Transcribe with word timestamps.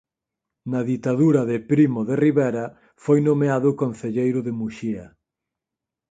Na 0.71 0.79
ditadura 0.91 1.41
de 1.51 1.57
Primo 1.71 2.01
de 2.09 2.15
Rivera 2.25 2.65
foi 3.03 3.19
nomeado 3.29 3.69
concelleiro 3.81 4.39
de 4.47 4.51
Muxía. 4.59 5.05